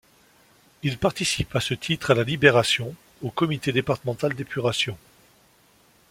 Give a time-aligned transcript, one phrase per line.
[0.81, 4.97] Il participe à ce titre, à la Libération, au comité départemental d'épuration.